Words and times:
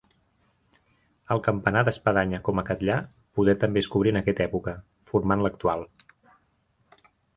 El 1.35 1.41
campanar 1.47 1.83
d'espadanya 1.89 2.39
com 2.47 2.61
a 2.61 2.65
Catllar, 2.69 2.97
poder 3.41 3.55
també 3.65 3.83
es 3.85 3.91
cobrí 3.97 4.15
en 4.15 4.19
aquesta 4.23 4.47
època, 4.49 4.75
formant 5.13 5.45
l'actual. 5.49 5.87